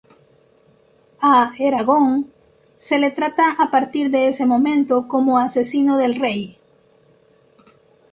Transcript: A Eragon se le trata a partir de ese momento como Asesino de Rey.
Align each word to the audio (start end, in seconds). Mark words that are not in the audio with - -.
A 1.31 1.53
Eragon 1.59 2.25
se 2.75 2.97
le 2.97 3.11
trata 3.11 3.51
a 3.51 3.69
partir 3.69 4.09
de 4.09 4.29
ese 4.29 4.47
momento 4.47 5.07
como 5.07 5.37
Asesino 5.37 5.95
de 5.99 6.07
Rey. 6.07 6.57